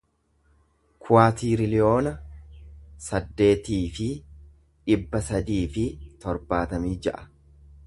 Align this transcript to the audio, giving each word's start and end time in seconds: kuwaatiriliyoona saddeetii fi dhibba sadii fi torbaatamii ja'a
kuwaatiriliyoona 1.07 2.13
saddeetii 3.09 3.79
fi 3.99 4.09
dhibba 4.89 5.23
sadii 5.29 5.63
fi 5.77 5.87
torbaatamii 6.25 6.99
ja'a 7.09 7.25